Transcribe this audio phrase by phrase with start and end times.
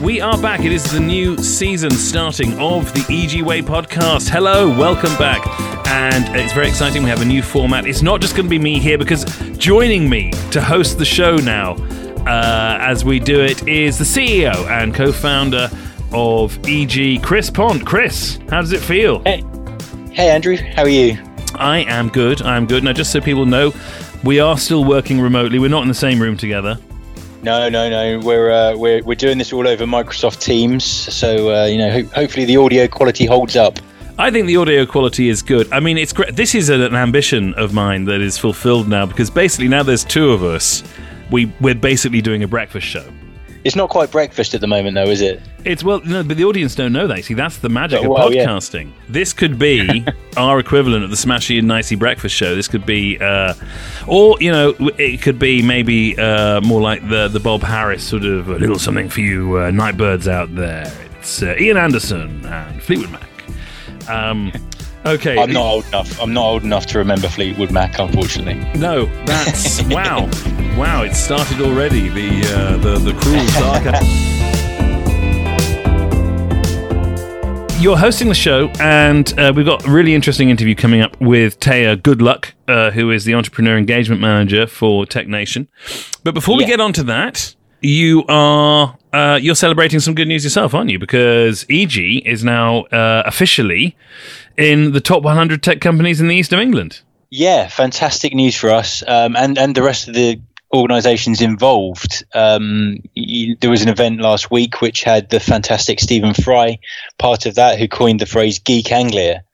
[0.00, 0.60] we are back.
[0.60, 4.30] It is the new season starting of the IJYI Way podcast.
[4.30, 5.46] Hello, welcome back.
[5.88, 7.02] And it's very exciting.
[7.02, 7.86] We have a new format.
[7.86, 9.24] It's not just going to be me here because
[9.58, 11.74] joining me to host the show now,
[12.26, 15.68] uh, as we do it, is the CEO and co founder
[16.12, 17.84] of IJYI, Chris Pont.
[17.84, 19.22] Chris, how does it feel?
[19.24, 19.44] Hey,
[20.12, 21.18] hey Andrew, how are you?
[21.56, 22.40] I am good.
[22.40, 22.84] I am good.
[22.84, 23.74] Now, just so people know,
[24.24, 25.58] we are still working remotely.
[25.58, 26.78] We're not in the same room together.
[27.42, 28.18] No, no, no.
[28.20, 32.10] We're uh, we're we're doing this all over Microsoft Teams, so uh, you know, ho-
[32.14, 33.78] hopefully the audio quality holds up.
[34.18, 35.72] I think the audio quality is good.
[35.72, 36.36] I mean, it's great.
[36.36, 40.30] This is an ambition of mine that is fulfilled now because basically now there's two
[40.30, 40.82] of us.
[41.30, 43.06] We we're basically doing a breakfast show.
[43.62, 45.40] It's not quite breakfast at the moment, though, is it?
[45.66, 47.24] It's well, no, but the audience don't know that.
[47.24, 48.46] See, that's the magic Oh, of well, yeah.
[48.46, 48.90] podcasting.
[49.08, 50.04] This could be
[50.38, 52.54] our equivalent of the Smashie and Nicey breakfast show.
[52.54, 53.52] This could be, uh,
[54.06, 58.24] or you know, it could be maybe uh, more like the the Bob Harris sort
[58.24, 60.90] of a little something for you uh, nightbirds out there.
[61.18, 64.08] It's uh, Ian Anderson and Fleetwood Mac.
[64.08, 64.52] Um,
[65.06, 66.20] okay, I'm not old enough.
[66.20, 68.54] I'm not old enough to remember Fleetwood Mac, unfortunately.
[68.78, 70.28] No, that's wow,
[70.76, 71.02] wow!
[71.02, 72.08] It started already.
[72.08, 73.84] The uh, the the cruel dark.
[77.80, 81.54] You're hosting the show, and uh, we've got a really interesting interview coming up with
[81.54, 85.66] Thea Goodluck, uh, who is the entrepreneur engagement manager for Tech Nation.
[86.22, 90.44] But before we get on to that, you are uh, you're celebrating some good news
[90.44, 90.98] yourself, aren't you?
[90.98, 93.96] Because IJYI is now uh, officially
[94.56, 97.00] in the top 100 tech companies in the east of England.
[97.30, 100.40] Yeah, fantastic news for us, um, and and the rest of the
[100.74, 102.24] organisations involved.
[102.34, 106.78] Um, you, there was an event last week which had the fantastic Stephen Fry
[107.18, 109.44] part of that, who coined the phrase "geek Anglia."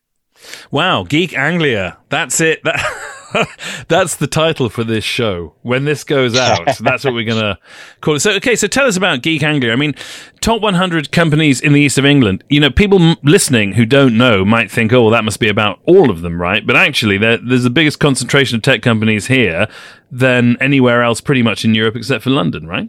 [0.71, 1.99] Wow, Geek Anglia.
[2.09, 2.63] That's it.
[2.65, 2.77] That,
[3.89, 5.55] that's the title for this show.
[5.63, 7.59] When this goes out, that's what we're going to
[8.01, 8.21] call it.
[8.21, 9.73] So, okay, so tell us about Geek Anglia.
[9.73, 9.95] I mean,
[10.41, 12.45] top 100 companies in the east of England.
[12.49, 15.49] You know, people m- listening who don't know might think, oh, well, that must be
[15.49, 16.67] about all of them, right?
[16.67, 19.69] But actually, there's the biggest concentration of tech companies here
[20.11, 22.89] than anywhere else pretty much in Europe except for London, right?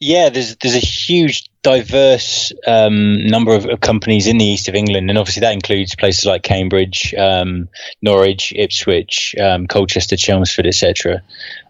[0.00, 4.76] Yeah, there's there's a huge, diverse um, number of, of companies in the east of
[4.76, 7.68] England, and obviously that includes places like Cambridge, um,
[8.00, 11.22] Norwich, Ipswich, um, Colchester, Chelmsford, etc.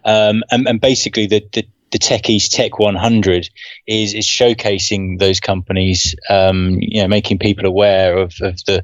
[0.03, 3.49] Um, and, and basically, the, the the Tech East Tech 100
[3.87, 8.83] is is showcasing those companies, um, you know, making people aware of, of the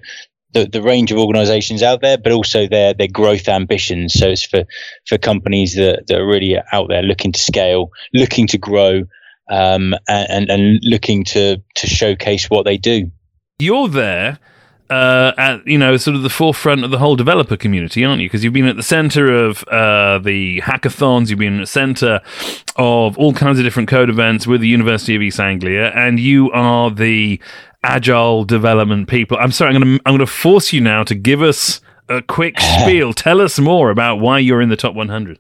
[0.53, 4.13] the, the range of organizations out there, but also their their growth ambitions.
[4.13, 4.63] So it's for
[5.05, 9.03] for companies that, that are really out there looking to scale, looking to grow,
[9.51, 13.12] um, and, and looking to to showcase what they do.
[13.59, 14.39] you're there
[14.91, 18.28] uh, at you know sort of the forefront of the whole developer community, aren't you?
[18.28, 22.19] Because you've been at the center of uh, the hackathons, you've been at the center
[22.75, 26.51] of all kinds of different code events with the University of East Anglia, and you
[26.51, 27.40] are the
[27.84, 29.38] agile development people.
[29.40, 31.79] I'm sorry, I'm going to I'm going to force you now to give us
[32.09, 33.13] a quick spiel.
[33.13, 35.40] Tell us more about why you're in the top 100.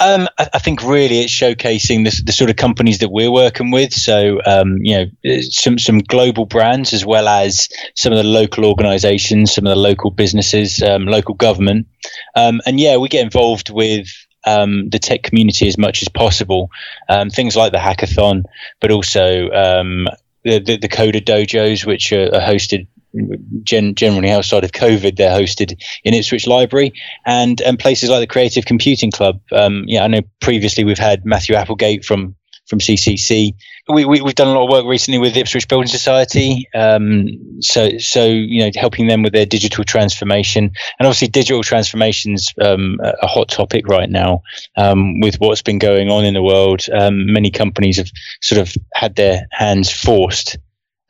[0.00, 3.70] Um, I, I think really it's showcasing the, the sort of companies that we're working
[3.70, 3.92] with.
[3.92, 8.64] So, um, you know, some some global brands as well as some of the local
[8.64, 11.88] organisations, some of the local businesses, um, local government,
[12.34, 14.08] um, and yeah, we get involved with.
[14.46, 16.70] Um, the tech community as much as possible,
[17.08, 18.44] um, things like the hackathon,
[18.80, 20.06] but also um,
[20.44, 22.86] the, the the coder dojos, which are hosted
[23.62, 26.92] gen- generally outside of COVID, they're hosted in Ipswich Library,
[27.24, 29.40] and and places like the Creative Computing Club.
[29.52, 32.36] Um, yeah, I know previously we've had Matthew Applegate from
[32.68, 33.54] from CCC.
[33.88, 36.68] We, we we've done a lot of work recently with the Ipswich Building Society.
[36.74, 42.52] Um, so so you know helping them with their digital transformation, and obviously digital transformations
[42.60, 44.42] um, a a hot topic right now
[44.76, 46.84] um, with what's been going on in the world.
[46.92, 48.10] Um, many companies have
[48.42, 50.58] sort of had their hands forced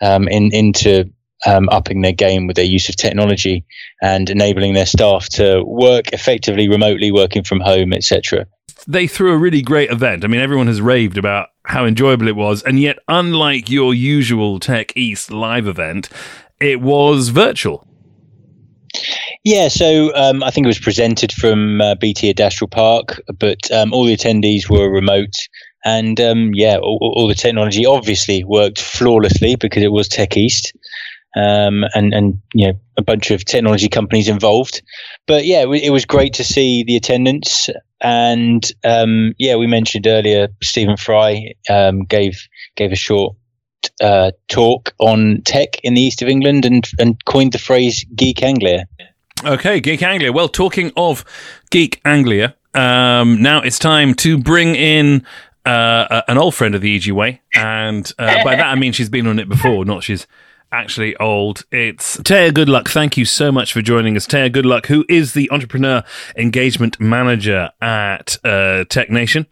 [0.00, 1.10] um, in into
[1.46, 3.64] um, upping their game with their use of technology
[4.02, 8.46] and enabling their staff to work effectively remotely, working from home, etc.
[8.86, 10.24] they threw a really great event.
[10.24, 14.58] I mean, everyone has raved about how enjoyable it was, and yet, unlike your usual
[14.58, 16.08] Tech East live event,
[16.60, 17.86] it was virtual.
[19.44, 23.92] Yeah, so um, I think it was presented from uh, BT Industrial Park, but um,
[23.92, 25.34] all the attendees were remote.
[25.84, 30.72] And um, yeah, all, all the technology obviously worked flawlessly because it was Tech East.
[31.36, 34.82] Um, and, and, you know, a bunch of technology companies involved.
[35.26, 37.68] But yeah, it, was great to see the attendance.
[38.00, 42.40] And um, yeah, we mentioned earlier, Stephen Fry um, gave
[42.76, 43.36] gave a short
[44.00, 48.42] uh, talk on tech in the east of England and, and coined the phrase geek
[48.42, 48.86] Anglia.
[49.44, 50.32] Okay, Geek Anglia.
[50.32, 51.24] Well, talking of
[51.70, 55.24] Geek Anglia, um, now it's time to bring in
[55.64, 59.08] uh, an old friend of the IJYI Way, and uh, by that I mean she's
[59.08, 60.26] been on it before, not she's
[60.72, 61.64] actually old.
[61.70, 62.88] It's Thea Goodluck.
[62.88, 64.26] Thank you so much for joining us.
[64.26, 66.02] Thea Goodluck, who is the Entrepreneur
[66.36, 69.46] Engagement Manager at uh, Tech Nation.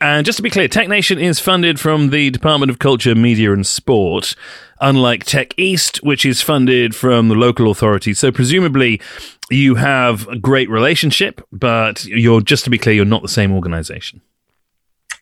[0.00, 3.52] And just to be clear, Tech Nation is funded from the Department of Culture, Media
[3.52, 4.34] and Sport,
[4.80, 8.18] unlike Tech East, which is funded from the local authorities.
[8.18, 9.00] So presumably
[9.50, 13.52] you have a great relationship, but you're, just to be clear, you're not the same
[13.52, 14.22] organization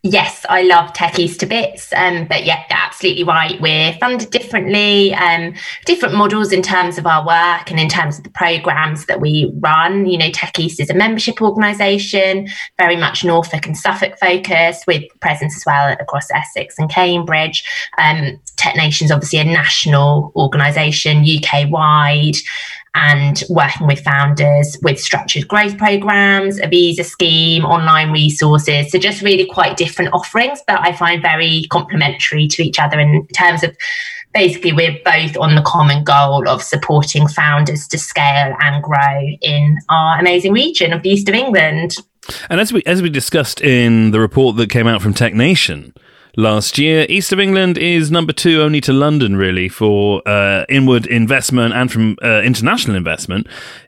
[0.02, 1.93] yes, I love Tech East to bits.
[1.93, 3.61] Um, but yeah, absolutely right.
[3.61, 5.55] We're funded differently, um,
[5.85, 9.52] different models in terms of our work and in terms of the programs that we
[9.58, 10.06] run.
[10.06, 12.49] You know, Tech East is a membership organisation,
[12.79, 17.64] very much Norfolk and Suffolk focused, with presence as well across Essex and Cambridge.
[17.99, 22.37] Um, Tech Nation's obviously a national organisation, UK wide
[22.95, 28.91] and working with founders with structured growth programs, a visa scheme, online resources.
[28.91, 33.27] So just really quite different offerings, but I find very complementary to each other in
[33.29, 33.77] terms of
[34.35, 39.79] basically we're both on the common goal of supporting founders to scale and grow in
[39.89, 41.97] our amazing region of the east of England.
[42.49, 45.95] And as we as we discussed in the report that came out from Tech Nation,
[46.37, 47.06] last year.
[47.09, 51.91] East of England is number two only to London, really, for uh, inward investment and
[51.91, 53.47] from uh, international investment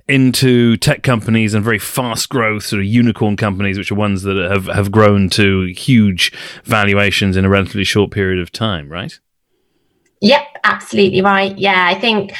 [0.08, 4.36] into tech companies and very fast growth sort of unicorn companies, which are ones that
[4.36, 6.32] have, have grown to huge
[6.64, 9.18] valuations in a relatively short period of time, right?
[10.20, 11.56] Yep, absolutely right.
[11.58, 12.32] Yeah, I think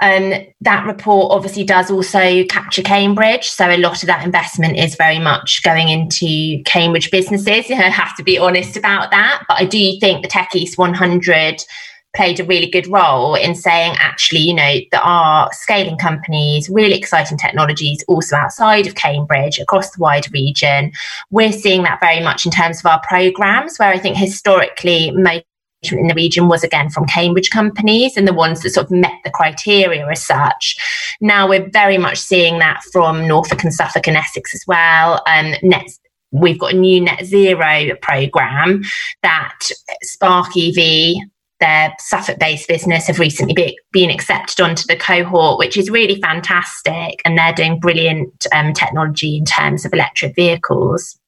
[0.00, 3.48] um, that report obviously does also capture Cambridge.
[3.48, 7.46] So a lot of that investment is very much going into Cambridge businesses.
[7.70, 9.44] I have to be honest about that.
[9.48, 11.64] But I do think the Tech East 100
[12.14, 16.96] played a really good role in saying, actually, you know, there are scaling companies, really
[16.96, 20.92] exciting technologies also outside of Cambridge, across the wider region.
[21.30, 25.44] We're seeing that very much in terms of our programs, where I think historically most
[25.92, 29.18] in the region was again from Cambridge companies and the ones that sort of met
[29.24, 30.76] the criteria as such.
[31.20, 35.22] Now we're very much seeing that from Norfolk and Suffolk and Essex as well.
[35.26, 35.88] Um, net,
[36.30, 38.82] we've got a new net zero program
[39.22, 39.58] that
[40.02, 41.16] Spark EV
[41.60, 46.20] their Suffolk based business have recently be, been accepted onto the cohort, which is really
[46.20, 47.22] fantastic.
[47.24, 51.18] And they're doing brilliant um, technology in terms of electric vehicles.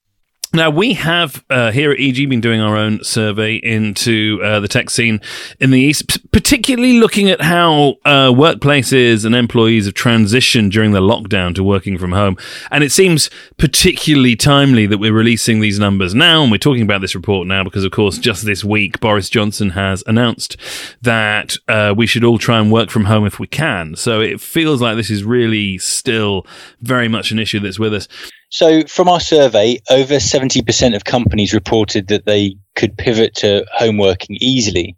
[0.53, 4.69] Now, we have uh, here at IJYI been doing our own survey into uh, the
[4.69, 5.21] tech scene
[5.61, 11.01] in the East, particularly looking at how uh, workplaces and employees have transitioned during the
[11.01, 12.37] lockdown to working from home.
[12.71, 13.29] And it seems
[13.59, 16.43] particularly timely that we're releasing these numbers now.
[16.43, 19.71] And we're talking about this report now because, of course, just this week, Boris Johnson
[19.71, 20.57] has announced
[21.03, 23.97] that uh, we should all try and work from home if we can.
[23.97, 26.47] So it feels like this is really still
[26.81, 28.09] very much an issue that's with us.
[28.49, 33.99] So, from our survey, over 70% of companies reported that they could pivot to home
[33.99, 34.97] working easily,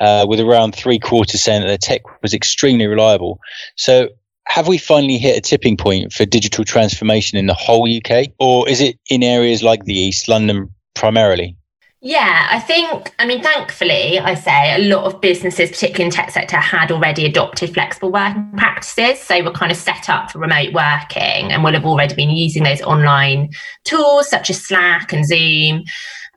[0.00, 3.38] uh, with around three quarters saying that their tech was extremely reliable.
[3.76, 4.08] So,
[4.46, 8.68] have we finally hit a tipping point for digital transformation in the whole UK, or
[8.68, 11.57] is it in areas like the East, London primarily?
[12.00, 16.30] Yeah, I think, I mean, thankfully, I say a lot of businesses, particularly in tech
[16.30, 19.20] sector, had already adopted flexible working practices.
[19.20, 22.62] So we're kind of set up for remote working and will have already been using
[22.62, 23.50] those online
[23.82, 25.82] tools such as Slack and Zoom.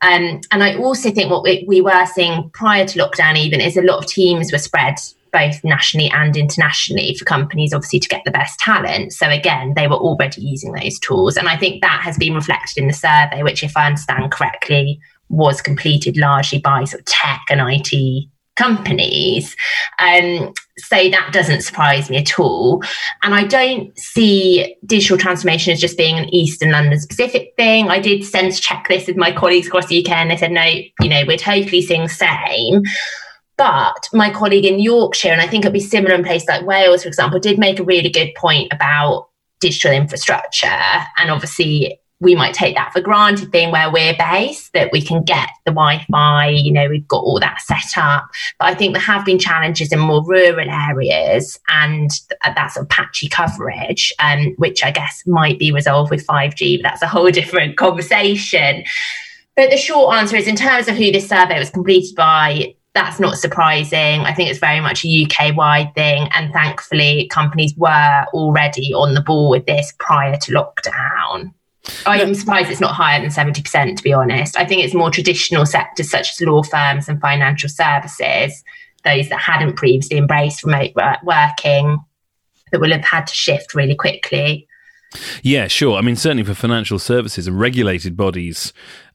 [0.01, 3.77] Um, and I also think what we, we were seeing prior to lockdown, even, is
[3.77, 4.95] a lot of teams were spread
[5.31, 9.87] both nationally and internationally for companies obviously to get the best talent so again they
[9.87, 13.41] were already using those tools and i think that has been reflected in the survey
[13.41, 14.99] which if i understand correctly
[15.31, 19.55] was completed largely by sort of tech and IT companies.
[19.99, 22.83] Um, so that doesn't surprise me at all.
[23.23, 27.89] And I don't see digital transformation as just being an East and London specific thing.
[27.89, 30.63] I did sense check this with my colleagues across the UK and they said, no,
[30.63, 32.83] you know, we're totally seeing the same.
[33.57, 37.03] But my colleague in Yorkshire, and I think it'd be similar in places like Wales,
[37.03, 40.79] for example, did make a really good point about digital infrastructure.
[41.17, 45.23] And obviously, we might take that for granted being where we're based that we can
[45.23, 48.25] get the wi-fi you know we've got all that set up
[48.59, 52.11] but i think there have been challenges in more rural areas and
[52.55, 56.89] that sort of patchy coverage um, which i guess might be resolved with 5g but
[56.89, 58.83] that's a whole different conversation
[59.55, 63.21] but the short answer is in terms of who this survey was completed by that's
[63.21, 64.21] not surprising.
[64.21, 66.27] I think it's very much a UK wide thing.
[66.33, 71.53] And thankfully, companies were already on the ball with this prior to lockdown.
[72.05, 74.57] I'm surprised it's not higher than 70%, to be honest.
[74.57, 78.63] I think it's more traditional sectors such as law firms and financial services,
[79.03, 80.91] those that hadn't previously embraced remote
[81.23, 81.99] working,
[82.71, 84.67] that will have had to shift really quickly.
[85.41, 85.97] Yeah, sure.
[85.97, 88.71] I mean, certainly for financial services and regulated bodies,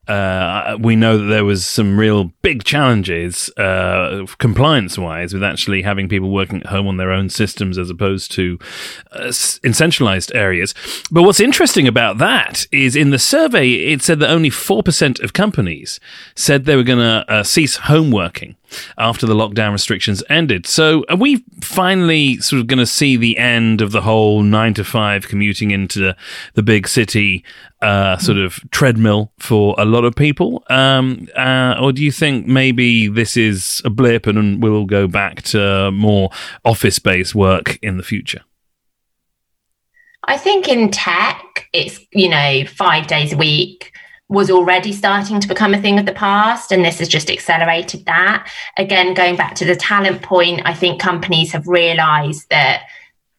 [0.08, 5.82] uh, we know that there was some real big challenges uh, compliance wise with actually
[5.82, 8.58] having people working at home on their own systems as opposed to
[9.12, 9.32] uh,
[9.64, 10.74] in centralized areas.
[11.10, 15.32] But what's interesting about that is in the survey, it said that only 4% of
[15.32, 15.98] companies
[16.34, 18.56] said they were going to uh, cease home working
[18.98, 20.66] after the lockdown restrictions ended.
[20.66, 24.74] So are we finally sort of going to see the end of the whole nine
[24.74, 26.14] to five commuting into
[26.54, 27.44] the big city
[27.82, 30.64] uh, sort of treadmill for a lot of people?
[30.68, 35.42] Um, uh, or do you think maybe this is a blip and we'll go back
[35.42, 36.30] to more
[36.64, 38.42] office based work in the future?
[40.28, 43.92] I think in tech, it's, you know, five days a week
[44.28, 48.04] was already starting to become a thing of the past and this has just accelerated
[48.06, 48.50] that.
[48.76, 52.82] Again going back to the talent point i think companies have realized that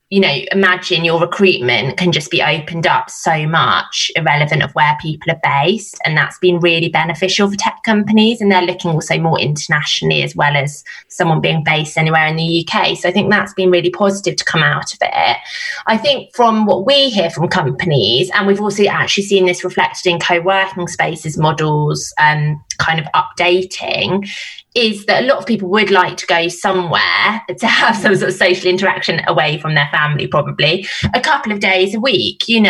[0.10, 4.98] you know, imagine your recruitment can just be opened up so much, irrelevant of where
[5.02, 6.00] people are based.
[6.06, 8.40] And that's been really beneficial for tech companies.
[8.40, 12.66] And they're looking also more internationally as well as someone being based anywhere in the
[12.66, 12.98] UK.
[12.98, 15.38] So I think that's been really positive to come out of it.
[15.88, 20.10] I think from what we hear from companies, and we've also actually seen this reflected
[20.10, 24.30] in co working spaces models um, kind of updating,
[24.76, 28.30] is that a lot of people would like to go somewhere to have some sort
[28.30, 32.62] of social interaction away from their family, probably a couple of days a week, you
[32.62, 32.70] know,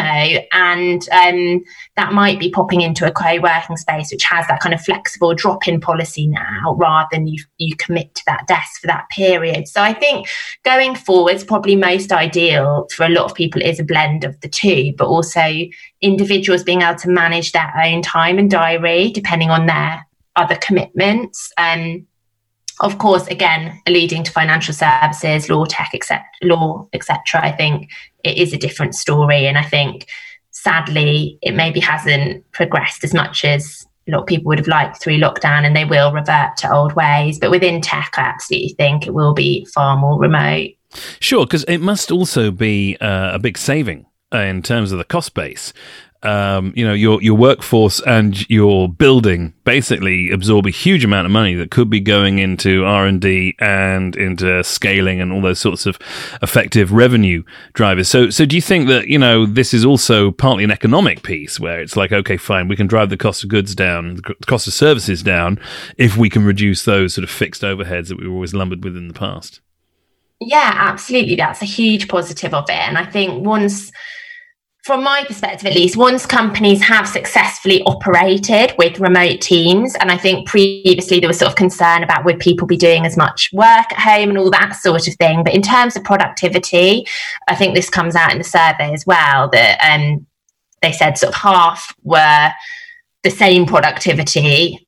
[0.53, 1.61] and um,
[1.97, 5.81] that might be popping into a co-working space which has that kind of flexible drop-in
[5.81, 9.67] policy now, rather than you you commit to that desk for that period.
[9.67, 10.29] So I think
[10.63, 14.47] going forwards, probably most ideal for a lot of people is a blend of the
[14.47, 15.41] two, but also
[16.01, 21.51] individuals being able to manage their own time and diary depending on their other commitments.
[21.57, 22.05] Um,
[22.79, 27.43] of course, again, alluding to financial services, law tech, etc., law, etc.
[27.43, 27.89] I think
[28.23, 30.07] it is a different story, and I think
[30.51, 35.01] sadly it maybe hasn't progressed as much as a lot of people would have liked
[35.01, 37.39] through lockdown, and they will revert to old ways.
[37.39, 40.69] But within tech, I absolutely think it will be far more remote.
[41.19, 45.33] Sure, because it must also be uh, a big saving in terms of the cost
[45.33, 45.73] base
[46.23, 51.31] um, you know your your workforce and your building basically absorb a huge amount of
[51.31, 55.59] money that could be going into R and D and into scaling and all those
[55.59, 55.99] sorts of
[56.41, 57.43] effective revenue
[57.73, 58.07] drivers.
[58.07, 61.59] So so do you think that you know this is also partly an economic piece
[61.59, 64.67] where it's like okay fine we can drive the cost of goods down, the cost
[64.67, 65.59] of services down
[65.97, 68.97] if we can reduce those sort of fixed overheads that we were always lumbered with
[68.97, 69.61] in the past.
[70.39, 71.35] Yeah, absolutely.
[71.35, 73.91] That's a huge positive of it, and I think once
[74.87, 80.17] from my perspective at least, once companies have successfully operated with remote teams, and I
[80.17, 83.91] think previously there was sort of concern about would people be doing as much work
[83.91, 85.43] at home and all that sort of thing.
[85.43, 87.05] But in terms of productivity,
[87.49, 90.25] I think this comes out in the survey as well that um,
[90.81, 92.51] they said sort of half were
[93.23, 94.86] the same productivity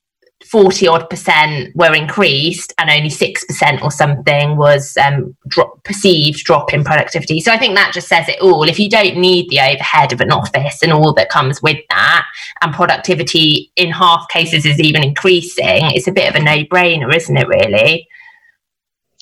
[0.51, 6.73] 40 odd percent were increased and only 6% or something was um, drop, perceived drop
[6.73, 7.39] in productivity.
[7.39, 8.63] So I think that just says it all.
[8.63, 12.25] If you don't need the overhead of an office and all that comes with that,
[12.61, 17.15] and productivity in half cases is even increasing, it's a bit of a no brainer,
[17.15, 18.07] isn't it, really?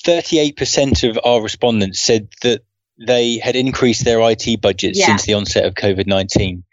[0.04, 2.62] 38% of our respondents said that
[2.98, 5.06] they had increased their IT budget yeah.
[5.06, 6.64] since the onset of COVID 19.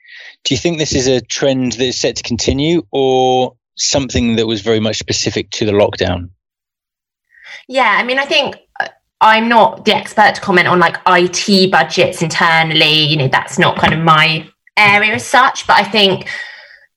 [0.43, 4.47] Do you think this is a trend that is set to continue, or something that
[4.47, 6.29] was very much specific to the lockdown?
[7.67, 8.87] Yeah, I mean, I think uh,
[9.21, 13.03] I'm not the expert to comment on like IT budgets internally.
[13.03, 15.65] You know, that's not kind of my area as such.
[15.67, 16.27] But I think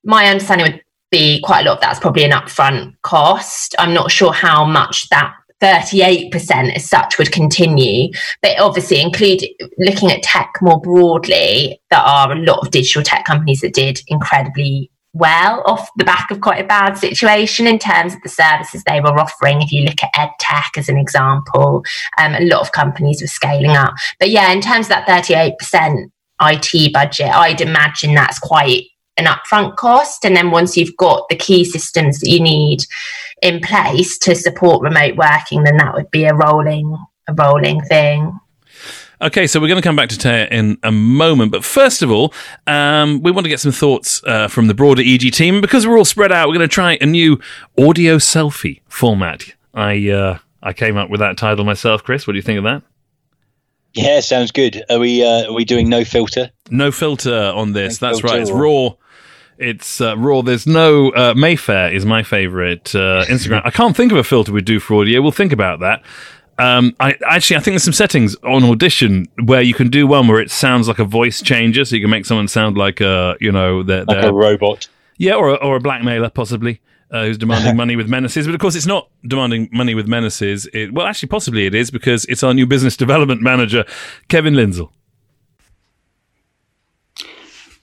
[0.04, 3.74] my understanding would be quite a lot of that's probably an upfront cost.
[3.78, 8.10] I'm not sure how much that 38% as such would continue.
[8.42, 9.42] But obviously, include
[9.78, 14.00] looking at tech more broadly, there are a lot of digital tech companies that did
[14.08, 18.82] incredibly well off the back of quite a bad situation in terms of the services
[18.84, 19.60] they were offering.
[19.60, 21.84] If you look at ed tech as an example,
[22.18, 23.94] um, a lot of companies were scaling up.
[24.18, 26.10] But yeah, in terms of that 38%
[26.40, 28.84] IT budget, I'd imagine that's quite
[29.16, 30.24] an upfront cost.
[30.24, 32.80] And then once you've got the key systems that you need
[33.42, 36.96] in place to support remote working, then that would be a rolling
[37.28, 38.38] a rolling thing.
[39.20, 42.10] Okay, so we're going to come back to Thea in a moment, but first of
[42.10, 42.32] all,
[42.68, 45.98] um, we want to get some thoughts uh, from the broader IJYI team because we're
[45.98, 46.46] all spread out.
[46.46, 47.40] We're going to try a new
[47.76, 49.44] audio selfie format.
[49.74, 52.26] I uh, I came up with that title myself, Chris.
[52.26, 52.82] What do you think of that?
[53.94, 54.84] Yeah, sounds good.
[54.88, 56.50] Are we uh, are we doing no filter?
[56.70, 58.00] No filter on this.
[58.00, 58.40] No That's right.
[58.40, 58.90] It's raw.
[59.58, 60.42] It's uh, raw.
[60.42, 63.62] There's no uh, Mayfair is my favorite uh, Instagram.
[63.64, 65.20] I can't think of a filter we'd do for audio.
[65.20, 66.04] We'll think about that.
[66.58, 70.26] Um, I actually I think there's some settings on Audition where you can do one
[70.26, 73.36] where it sounds like a voice changer, so you can make someone sound like a
[73.40, 74.88] you know they're, like they're, a robot.
[75.18, 76.80] Yeah, or a, or a blackmailer, possibly.
[77.10, 78.46] Uh, who's demanding money with menaces?
[78.46, 80.68] But of course, it's not demanding money with menaces.
[80.74, 83.84] It, well, actually, possibly it is because it's our new business development manager,
[84.28, 84.90] Kevin Lindsell.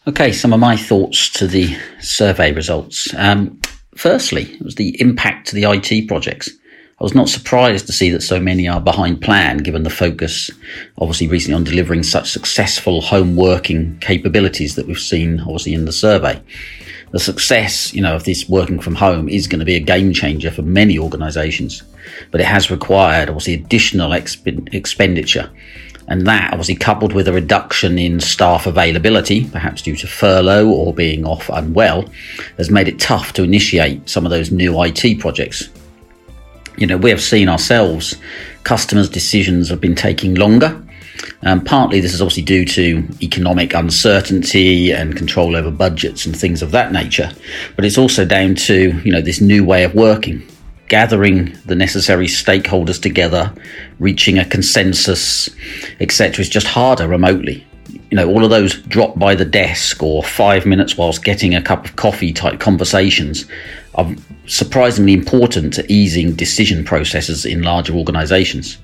[0.07, 3.11] Okay, some of my thoughts to the survey results.
[3.17, 3.59] Um,
[3.95, 6.49] firstly, it was the impact to the IT projects.
[6.97, 10.49] I was not surprised to see that so many are behind plan, given the focus,
[10.97, 15.91] obviously, recently on delivering such successful home working capabilities that we've seen, obviously, in the
[15.91, 16.41] survey.
[17.11, 20.13] The success, you know, of this working from home is going to be a game
[20.13, 21.83] changer for many organisations,
[22.31, 25.51] but it has required, obviously, additional exp- expenditure
[26.07, 30.93] and that, obviously, coupled with a reduction in staff availability, perhaps due to furlough or
[30.93, 32.05] being off unwell,
[32.57, 35.69] has made it tough to initiate some of those new IT projects.
[36.77, 38.15] You know, we have seen ourselves,
[38.63, 40.81] customers' decisions have been taking longer.
[41.43, 46.61] Um, partly this is obviously due to economic uncertainty and control over budgets and things
[46.61, 47.31] of that nature,
[47.75, 50.45] but it's also down to you know this new way of working
[50.87, 53.53] gathering the necessary stakeholders together,
[53.99, 55.49] reaching a consensus,
[55.99, 57.65] etc., is just harder remotely.
[57.89, 61.61] You know, all of those drop by the desk or five minutes whilst getting a
[61.61, 63.45] cup of coffee type conversations
[63.95, 64.13] are
[64.47, 68.77] surprisingly important to easing decision processes in larger organizations.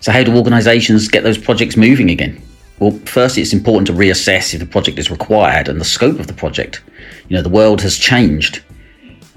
[0.00, 2.40] So, how do organizations get those projects moving again?
[2.78, 6.26] Well, firstly, it's important to reassess if the project is required and the scope of
[6.26, 6.82] the project.
[7.28, 8.62] You know, the world has changed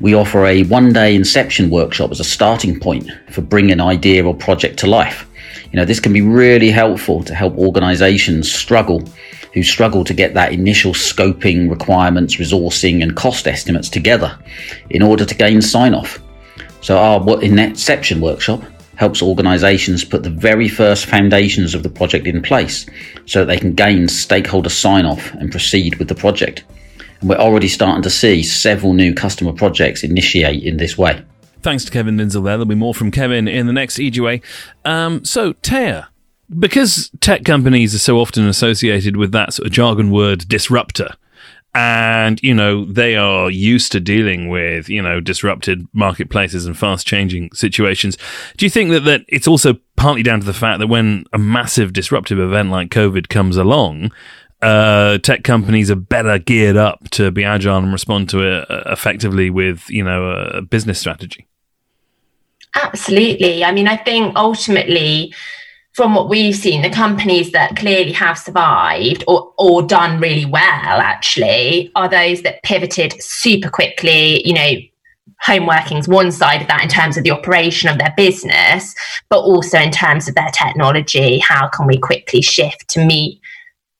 [0.01, 4.25] we offer a one day inception workshop as a starting point for bringing an idea
[4.25, 5.28] or project to life.
[5.71, 9.03] You know, this can be really helpful to help organizations struggle
[9.53, 14.37] who struggle to get that initial scoping requirements, resourcing, and cost estimates together
[14.89, 16.19] in order to gain sign off.
[16.81, 18.63] So, our Inception workshop
[18.95, 22.85] helps organizations put the very first foundations of the project in place
[23.25, 26.63] so that they can gain stakeholder sign off and proceed with the project.
[27.21, 31.23] And we're already starting to see several new customer projects initiate in this way.
[31.61, 32.53] Thanks to Kevin Lindsell there.
[32.53, 34.41] There'll be more from Kevin in the next IJYI Way.
[34.85, 36.09] Um, so, Thea,
[36.57, 41.15] because tech companies are so often associated with that sort of jargon word disruptor,
[41.75, 47.05] and you know they are used to dealing with you know disrupted marketplaces and fast
[47.05, 48.17] changing situations
[48.57, 51.37] do you think that that it's also partly down to the fact that when a
[51.37, 54.11] massive disruptive event like covid comes along
[54.61, 58.83] uh, tech companies are better geared up to be agile and respond to it uh,
[58.87, 61.47] effectively with you know a business strategy.
[62.75, 63.63] Absolutely.
[63.63, 65.33] I mean, I think ultimately,
[65.93, 70.61] from what we've seen, the companies that clearly have survived or, or done really well
[70.63, 74.45] actually are those that pivoted super quickly.
[74.47, 74.71] You know,
[75.41, 78.93] home working's one side of that in terms of the operation of their business,
[79.29, 81.39] but also in terms of their technology.
[81.39, 83.41] How can we quickly shift to meet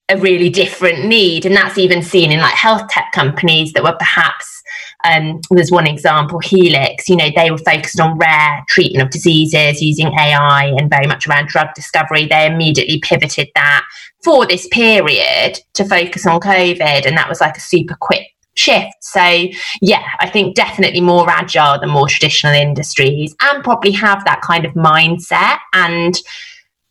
[0.09, 1.45] a really different need.
[1.45, 4.61] And that's even seen in like health tech companies that were perhaps,
[5.05, 9.81] um, there's one example, Healx, you know, they were focused on rare treatment of diseases
[9.81, 12.25] using AI and very much around drug discovery.
[12.25, 13.85] They immediately pivoted that
[14.23, 17.05] for this period to focus on COVID.
[17.05, 18.95] And that was like a super quick shift.
[19.01, 19.45] So,
[19.81, 24.65] yeah, I think definitely more agile than more traditional industries and probably have that kind
[24.65, 26.19] of mindset and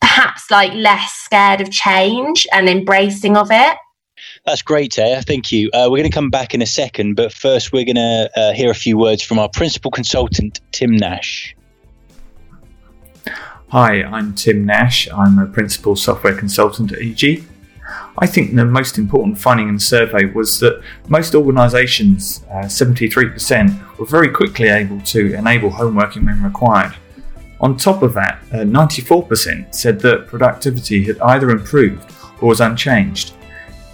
[0.01, 3.77] perhaps like less scared of change and embracing of it.
[4.45, 5.23] That's great, Thea.
[5.23, 5.71] Thank you.
[5.73, 8.53] Uh, we're going to come back in a second, but first we're going to uh,
[8.53, 11.55] hear a few words from our principal consultant, Tim Nash.
[13.71, 15.09] Hi, I'm Tim Nash.
[15.11, 17.45] I'm a principal software consultant at IJYI.
[18.21, 23.99] I think the most important finding in the survey was that most organisations, uh, 73%,
[23.99, 26.95] were very quickly able to enable home working when required.
[27.61, 33.35] On top of that, uh, 94% said that productivity had either improved or was unchanged.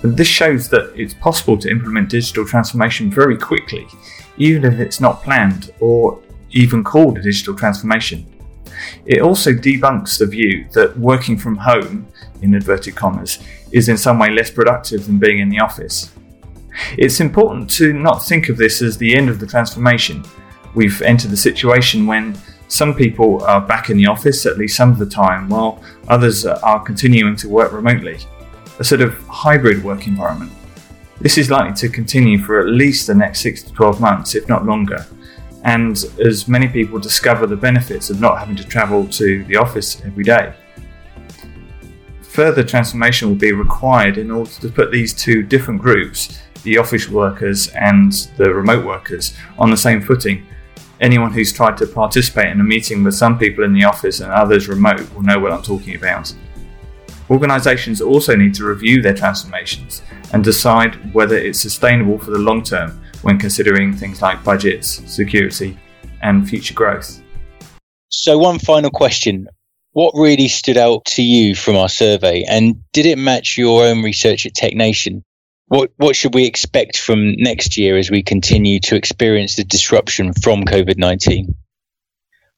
[0.03, 3.87] This shows that it's possible to implement digital transformation very quickly,
[4.37, 8.27] even if it's not planned or even called a digital transformation.
[9.07, 12.07] It also debunks the view that working from home,
[12.43, 13.39] in inverted commas,
[13.73, 16.13] is in some way less productive than being in the office.
[16.99, 20.23] It's important to not think of this as the end of the transformation.
[20.75, 22.37] We've entered a situation when
[22.69, 26.47] some people are back in the office at least some of the time, while others
[26.47, 28.19] are continuing to work remotely.
[28.79, 30.53] A sort of hybrid work environment.
[31.21, 34.49] This is likely to continue for at least the next 6 to 12 months, if
[34.49, 35.07] not longer.
[35.63, 40.03] And as many people discover the benefits of not having to travel to the office
[40.05, 40.53] every day.
[42.23, 47.09] Further transformation will be required in order to put these two different groups, the office
[47.09, 50.45] workers and the remote workers, on the same footing
[51.01, 54.33] anyone who's tried to participate in a meeting with some people in the office and
[54.33, 56.33] others remote will know what I'm talking about.
[57.31, 60.03] Organisations also need to review their transformations
[60.33, 65.79] and decide whether it's sustainable for the long term when considering things like budgets, security,
[66.23, 67.23] and future growth.
[68.09, 69.49] So, one final question.
[69.93, 74.03] What really stood out to you from our survey, and did it match your own
[74.03, 75.23] research at TechNation?
[75.69, 80.33] What, what should we expect from next year as we continue to experience the disruption
[80.35, 81.55] from COVID 19?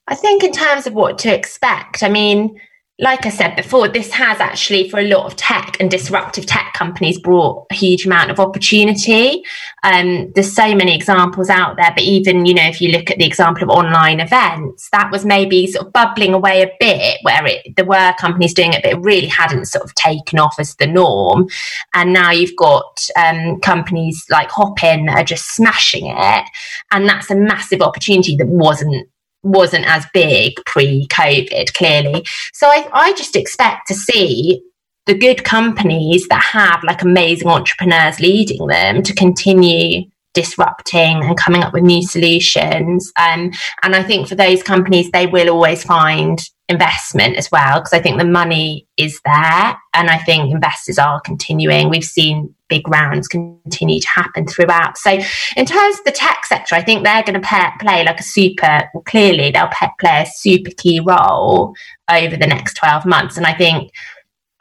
[0.08, 2.60] I think, in terms of what to expect, I mean,
[2.98, 6.72] like I said before, this has actually, for a lot of tech and disruptive tech
[6.72, 9.42] companies, brought a huge amount of opportunity.
[9.82, 13.18] Um, there's so many examples out there, but even, you know, if you look at
[13.18, 17.46] the example of online events, that was maybe sort of bubbling away a bit where
[17.46, 20.74] it, there were companies doing it, but it really hadn't sort of taken off as
[20.76, 21.48] the norm.
[21.92, 26.44] And now you've got um, companies like Hopin that are just smashing it.
[26.92, 29.06] And that's a massive opportunity that wasn't
[29.46, 32.24] wasn't as big pre-COVID, clearly.
[32.52, 34.62] So I, I just expect to see
[35.06, 40.02] the good companies that have like amazing entrepreneurs leading them to continue
[40.34, 43.12] disrupting and coming up with new solutions.
[43.18, 47.92] Um, and I think for those companies, they will always find investment as well, because
[47.92, 49.78] I think the money is there.
[49.94, 51.88] And I think investors are continuing.
[51.88, 54.98] We've seen big rounds continue to happen throughout.
[54.98, 55.18] So,
[55.56, 58.24] in terms of the tech sector, I think they're going to play, play like a
[58.24, 61.74] super, clearly, they'll play a super key role
[62.10, 63.36] over the next 12 months.
[63.36, 63.92] And I think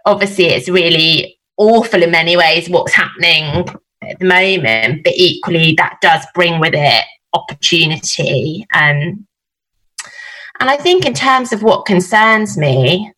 [0.05, 3.65] obviously it's really awful in many ways what's happening
[4.01, 8.65] at the moment, but equally that does bring with it opportunity.
[8.73, 9.27] Um,
[10.59, 13.11] and I think in terms of what concerns me,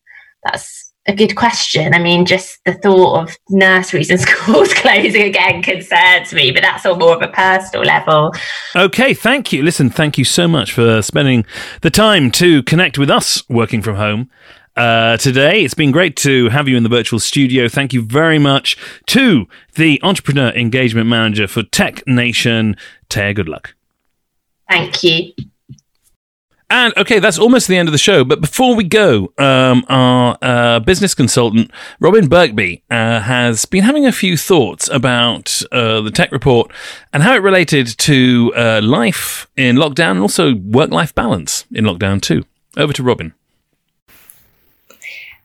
[0.44, 1.94] that's a good question.
[1.94, 6.84] I mean, just the thought of nurseries and schools closing again concerns me, but that's
[6.86, 8.32] all more of a personal level.
[8.76, 9.62] Okay, thank you.
[9.62, 11.44] Listen, thank you so much for spending
[11.80, 14.30] the time to connect with us working from home.
[14.76, 15.64] Uh, today.
[15.64, 17.68] It's been great to have you in the virtual studio.
[17.68, 22.78] Thank you very much to the Entrepreneur Engagement Manager for TechNation,
[23.10, 23.72] Thea Goodluck.
[24.68, 25.32] Thank you.
[26.70, 28.24] And okay, that's almost the end of the show.
[28.24, 34.04] But before we go, um, our uh, business consultant Robin Birkby uh, has been having
[34.04, 36.70] a few thoughts about uh, the tech report
[37.12, 42.20] and how it related to uh, life in lockdown and also work-life balance in lockdown
[42.20, 42.44] too.
[42.76, 43.32] Over to Robin.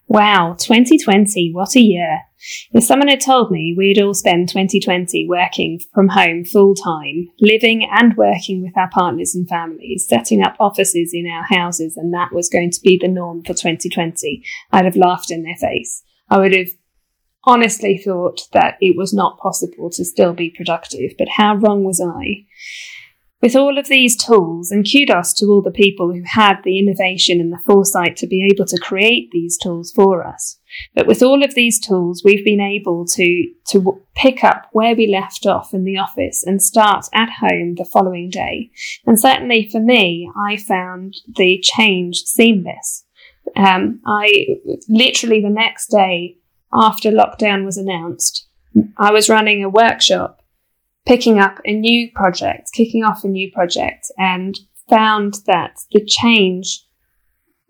[0.07, 2.23] Wow, 2020, what a year.
[2.71, 7.87] If someone had told me we'd all spend 2020 working from home full time, living
[7.91, 12.33] and working with our partners and families, setting up offices in our houses, and that
[12.33, 16.03] was going to be the norm for 2020, I'd have laughed in their face.
[16.29, 16.69] I would have
[17.45, 22.01] honestly thought that it was not possible to still be productive, but how wrong was
[22.01, 22.45] I?
[23.43, 27.41] With all of these tools, and kudos to all the people who had the innovation
[27.41, 30.59] and the foresight to be able to create these tools for us.
[30.95, 35.07] But with all of these tools, we've been able to, to pick up where we
[35.07, 38.71] left off in the office and start at home the following day.
[39.05, 43.03] And certainly for me, I found the change seamless.
[43.57, 44.47] Um, I
[44.87, 46.37] literally the next day
[46.71, 48.47] after lockdown was announced,
[48.95, 50.42] I was running a workshop
[51.05, 56.85] picking up a new project, kicking off a new project, and found that the change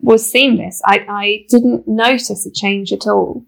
[0.00, 0.80] was seamless.
[0.84, 3.44] I, I didn't notice a change at all.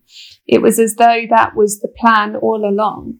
[0.46, 3.18] It was as though that was the plan all along.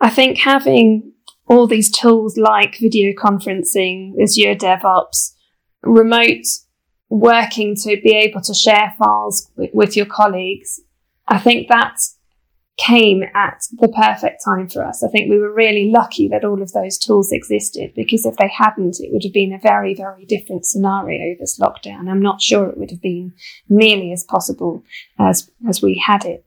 [0.00, 1.12] I think having
[1.46, 5.34] all these tools like video conferencing, Azure DevOps,
[5.82, 6.44] remote
[7.08, 10.80] working to be able to share files with, your colleagues,
[11.26, 12.17] I think that's
[12.78, 15.02] came at the perfect time for us.
[15.02, 18.48] I think we were really lucky that all of those tools existed because if they
[18.48, 22.08] hadn't, it would have been a very, very different scenario this lockdown.
[22.08, 23.32] I'm not sure it would have been
[23.68, 24.84] nearly as possible
[25.18, 26.44] as, as we had it.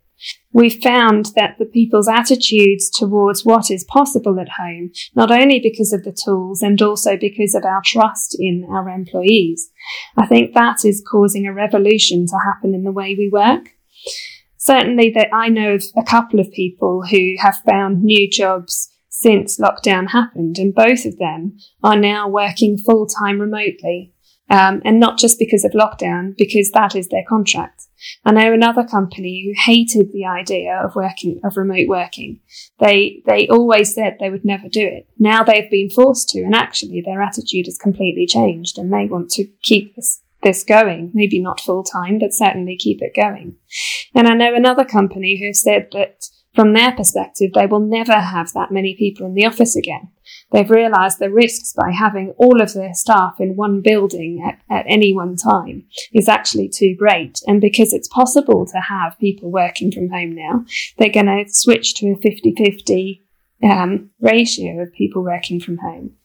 [0.53, 5.91] We found that the people's attitudes towards what is possible at home, not only because
[5.91, 9.71] of the tools and also because of our trust in our employees,
[10.15, 13.71] I think that is causing a revolution to happen in the way we work
[14.61, 19.59] certainly that I know of a couple of people who have found new jobs since
[19.59, 24.13] lockdown happened, and both of them are now working full time remotely.
[24.49, 27.87] Um, and not just because of lockdown, because that is their contract.
[28.25, 32.41] I know another company who hated the idea of working, of remote working.
[32.77, 35.07] They, they always said they would never do it.
[35.17, 39.29] Now they've been forced to, and actually their attitude has completely changed and they want
[39.31, 43.55] to keep this this going, maybe not full time, but certainly keep it going.
[44.13, 48.51] And I know another company who said that from their perspective, they will never have
[48.53, 50.09] that many people in the office again.
[50.51, 54.85] They've realized the risks by having all of their staff in one building at, at
[54.87, 57.39] any one time is actually too great.
[57.47, 60.65] And because it's possible to have people working from home now,
[60.97, 63.23] they're going to switch to a 50 50
[63.63, 66.15] um, ratio of people working from home.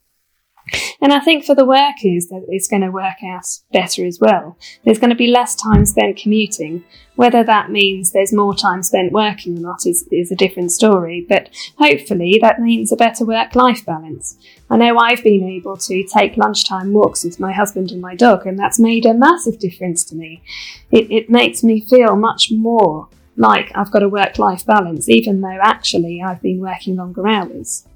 [1.00, 4.59] And I think for the workers that it's going to work out better as well.
[4.85, 6.85] There's going to be less time spent commuting.
[7.14, 11.24] Whether that means there's more time spent working or not is, is a different story,
[11.26, 11.48] but
[11.79, 14.37] hopefully that means a better work life balance.
[14.68, 18.46] I know I've been able to take lunchtime walks with my husband and my dog,
[18.46, 20.42] and that's made a massive difference to me.
[20.90, 25.40] It, it makes me feel much more like I've got a work life balance, even
[25.40, 27.87] though actually I've been working longer hours.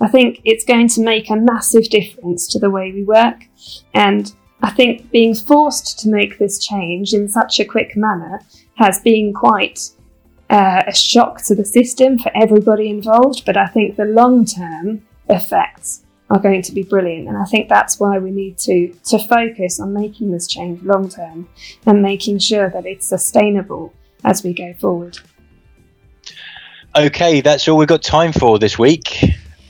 [0.00, 3.44] I think it's going to make a massive difference to the way we work.
[3.92, 4.32] And
[4.62, 8.40] I think being forced to make this change in such a quick manner
[8.76, 9.90] has been quite
[10.48, 13.44] uh, a shock to the system for everybody involved.
[13.44, 17.28] But I think the long term effects are going to be brilliant.
[17.28, 21.08] And I think that's why we need to, to focus on making this change long
[21.08, 21.48] term
[21.84, 23.92] and making sure that it's sustainable
[24.26, 25.18] as we go forward.
[26.94, 29.24] Okay, that's all we've got time for this week.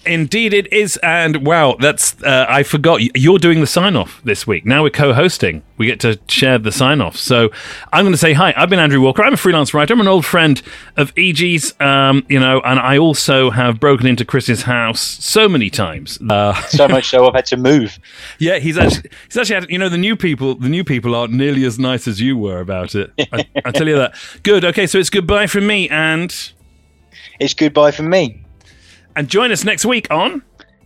[0.06, 0.96] Indeed, it is.
[0.98, 3.00] And wow, that's uh, I forgot.
[3.16, 4.64] You're doing the sign off this week.
[4.64, 5.62] Now we're co-hosting.
[5.76, 7.16] We get to share the sign off.
[7.16, 7.50] So
[7.92, 8.54] I'm going to say hi.
[8.56, 9.22] I've been Andrew Walker.
[9.22, 9.92] I'm a freelance writer.
[9.92, 10.62] I'm an old friend
[10.96, 11.78] of IJYI's.
[11.80, 16.18] Um, you know, and I also have broken into Chris's house so many times.
[16.28, 17.98] Uh, so much so I've had to move.
[18.38, 19.70] Yeah, he's actually he's actually had.
[19.70, 20.54] You know, the new people.
[20.54, 23.12] The new people aren't nearly as nice as you were about it.
[23.32, 24.14] I, I tell you that.
[24.42, 24.64] Good.
[24.64, 26.52] Okay, so it's goodbye from me and.
[27.38, 28.45] It's goodbye from me.
[29.16, 30.42] And join us next week on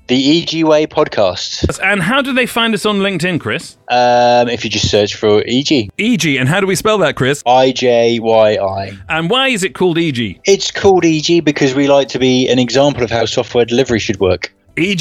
[0.06, 1.80] the IJYI Way podcast.
[1.82, 3.76] And how do they find us on LinkedIn, Chris?
[3.88, 5.90] Um, if you just search for IJYI.
[5.98, 6.40] IJYI.
[6.40, 7.42] And how do we spell that, Chris?
[7.44, 8.98] I J Y I.
[9.08, 10.40] And why is it called IJYI?
[10.46, 14.20] It's called IJYI because we like to be an example of how software delivery should
[14.20, 14.52] work.
[14.76, 15.00] EG,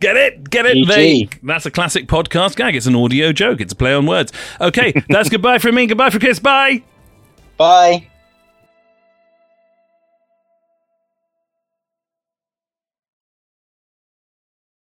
[0.00, 0.76] get it, get it.
[0.76, 0.88] EG.
[0.88, 2.76] They, that's a classic podcast gag.
[2.76, 3.60] It's an audio joke.
[3.60, 4.32] It's a play on words.
[4.60, 5.86] Okay, that's goodbye from me.
[5.86, 6.38] Goodbye for Chris.
[6.38, 6.82] Bye.
[7.56, 8.08] Bye.